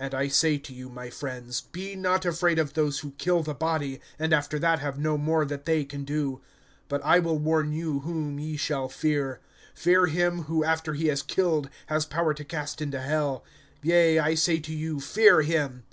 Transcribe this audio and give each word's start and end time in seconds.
(4)And 0.00 0.12
I 0.12 0.26
say 0.26 0.58
to 0.58 0.74
you, 0.74 0.88
my 0.88 1.08
friends, 1.08 1.60
be 1.60 1.94
not 1.94 2.26
afraid 2.26 2.58
of 2.58 2.74
those 2.74 2.98
who 2.98 3.12
kill 3.12 3.44
the 3.44 3.54
body, 3.54 4.00
and 4.18 4.32
after 4.34 4.58
that 4.58 4.80
have 4.80 4.98
no 4.98 5.16
more 5.16 5.44
that 5.44 5.66
they 5.66 5.84
can 5.84 6.02
do. 6.02 6.40
(5)But 6.90 7.00
I 7.04 7.20
will 7.20 7.38
warn 7.38 7.70
you 7.70 8.00
whom 8.00 8.40
ye 8.40 8.56
shall 8.56 8.88
fear; 8.88 9.38
fear 9.72 10.06
him, 10.06 10.42
who 10.46 10.64
after 10.64 10.94
he 10.94 11.06
has 11.06 11.22
killed 11.22 11.70
has 11.86 12.04
power 12.04 12.34
to 12.34 12.44
cast 12.44 12.82
into 12.82 13.00
hell; 13.00 13.44
yea, 13.82 14.18
I 14.18 14.34
say 14.34 14.58
to 14.58 14.74
you, 14.74 14.98
fear 14.98 15.42
him. 15.42 15.84